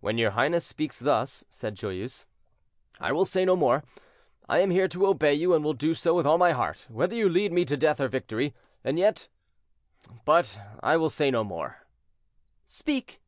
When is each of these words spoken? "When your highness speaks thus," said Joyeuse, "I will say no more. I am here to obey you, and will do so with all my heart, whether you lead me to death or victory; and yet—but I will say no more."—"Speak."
"When 0.00 0.18
your 0.18 0.32
highness 0.32 0.66
speaks 0.66 0.98
thus," 0.98 1.42
said 1.48 1.76
Joyeuse, 1.76 2.26
"I 3.00 3.10
will 3.12 3.24
say 3.24 3.46
no 3.46 3.56
more. 3.56 3.84
I 4.46 4.58
am 4.58 4.70
here 4.70 4.86
to 4.88 5.06
obey 5.06 5.32
you, 5.32 5.54
and 5.54 5.64
will 5.64 5.72
do 5.72 5.94
so 5.94 6.12
with 6.12 6.26
all 6.26 6.36
my 6.36 6.52
heart, 6.52 6.86
whether 6.90 7.16
you 7.16 7.26
lead 7.30 7.54
me 7.54 7.64
to 7.64 7.76
death 7.78 7.98
or 7.98 8.08
victory; 8.08 8.54
and 8.84 8.98
yet—but 8.98 10.60
I 10.82 10.98
will 10.98 11.08
say 11.08 11.30
no 11.30 11.42
more."—"Speak." 11.42 13.22